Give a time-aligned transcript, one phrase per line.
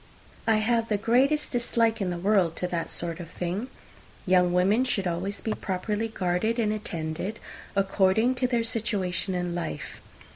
[0.47, 3.67] I have the greatest dislike in the world to that sort of thing.
[4.25, 7.37] Young women should always be properly guarded and attended,
[7.75, 10.01] according to their situation in life.